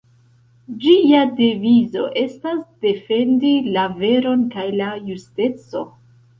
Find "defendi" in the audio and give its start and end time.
2.87-3.53